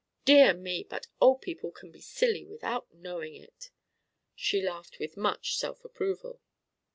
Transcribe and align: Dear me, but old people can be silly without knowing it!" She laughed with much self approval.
Dear 0.25 0.55
me, 0.55 0.83
but 0.83 1.05
old 1.19 1.43
people 1.43 1.69
can 1.71 1.91
be 1.91 2.01
silly 2.01 2.43
without 2.43 2.91
knowing 2.91 3.35
it!" 3.35 3.69
She 4.33 4.59
laughed 4.59 4.97
with 4.97 5.15
much 5.15 5.55
self 5.55 5.85
approval. 5.85 6.41